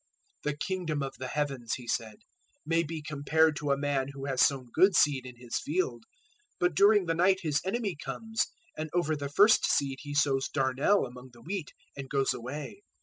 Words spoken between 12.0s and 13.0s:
goes away.